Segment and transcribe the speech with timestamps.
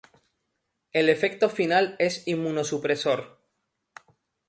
[0.93, 3.37] El efecto final es inmunosupresor.